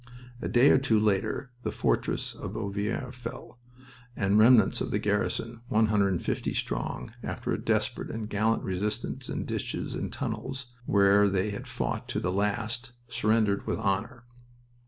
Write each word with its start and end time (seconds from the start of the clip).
A 0.41 0.47
day 0.47 0.71
or 0.71 0.79
two 0.79 0.99
later 0.99 1.51
the 1.61 1.71
fortress 1.71 2.33
of 2.33 2.55
Ovillers 2.57 3.13
fell, 3.13 3.59
and 4.15 4.33
the 4.33 4.43
remnants 4.43 4.81
of 4.81 4.89
the 4.89 4.97
garrison 4.97 5.61
one 5.67 5.85
hundred 5.89 6.07
and 6.07 6.23
fifty 6.25 6.55
strong 6.55 7.13
after 7.21 7.51
a 7.51 7.61
desperate 7.61 8.09
and 8.09 8.27
gallant 8.27 8.63
resistance 8.63 9.29
in 9.29 9.45
ditches 9.45 9.93
and 9.93 10.11
tunnels, 10.11 10.73
where 10.87 11.29
they 11.29 11.51
had 11.51 11.67
fought 11.67 12.09
to 12.09 12.19
the 12.19 12.31
last, 12.31 12.93
surrendered 13.09 13.67
with 13.67 13.77
honor. 13.77 14.23